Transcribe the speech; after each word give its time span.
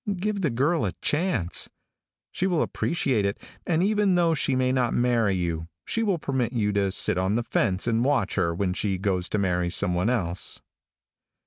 Give 0.17 0.41
the 0.41 0.49
girl 0.49 0.83
a 0.83 0.93
chance. 0.93 1.69
She 2.31 2.47
will 2.47 2.63
appreciate 2.63 3.23
it, 3.23 3.39
and 3.67 3.83
even 3.83 4.15
though 4.15 4.33
she 4.33 4.55
may 4.55 4.71
not 4.71 4.95
marry 4.95 5.35
you, 5.35 5.67
she 5.85 6.01
will 6.01 6.17
permit 6.17 6.53
you 6.53 6.73
to 6.73 6.91
sit 6.91 7.19
on 7.19 7.35
the 7.35 7.43
fence 7.43 7.85
and 7.85 8.03
watch 8.03 8.33
her 8.33 8.51
when 8.55 8.73
she 8.73 8.97
goes 8.97 9.29
to 9.29 9.37
marry 9.37 9.69
some 9.69 9.93
one 9.93 10.09
else. 10.09 10.59